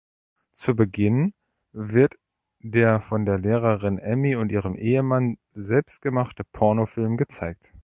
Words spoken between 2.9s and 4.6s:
von der Lehrerin Emi und